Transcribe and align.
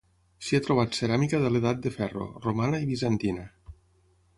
S'hi 0.45 0.57
ha 0.59 0.63
trobat 0.67 0.97
ceràmica 1.01 1.41
de 1.45 1.53
l'Edat 1.53 1.85
de 1.85 1.93
Ferro, 1.99 2.29
romana 2.49 2.85
i 2.87 2.93
bizantina. 2.95 3.51